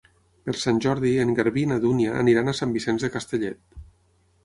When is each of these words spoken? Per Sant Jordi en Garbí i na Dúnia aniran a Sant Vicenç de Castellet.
Per 0.47 0.55
Sant 0.61 0.79
Jordi 0.85 1.11
en 1.25 1.35
Garbí 1.41 1.63
i 1.65 1.67
na 1.73 1.79
Dúnia 1.85 2.17
aniran 2.25 2.49
a 2.49 2.57
Sant 2.63 2.77
Vicenç 2.81 3.07
de 3.09 3.15
Castellet. 3.19 3.65